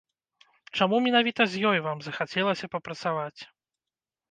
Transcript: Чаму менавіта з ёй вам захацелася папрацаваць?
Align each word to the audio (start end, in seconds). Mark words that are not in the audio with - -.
Чаму 0.79 1.01
менавіта 1.07 1.41
з 1.51 1.61
ёй 1.73 1.79
вам 1.89 1.97
захацелася 2.07 2.73
папрацаваць? 2.75 3.41